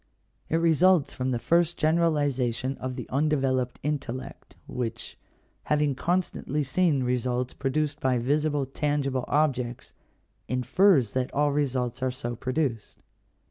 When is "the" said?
1.29-1.37, 2.95-3.07